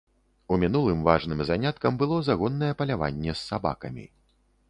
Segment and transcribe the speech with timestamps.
[0.53, 4.09] У мінулым важным заняткам было загоннае паляванне з сабакамі.